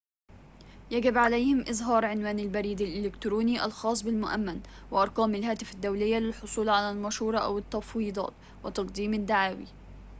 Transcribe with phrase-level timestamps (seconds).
[0.91, 8.33] يجب عليهم إظهار عنوان البريد الإلكتروني الخاص بالمؤمّن وأرقام الهاتف الدولية للحصول على المشورة/التفويضات
[8.63, 9.67] وتقديم الدعاوي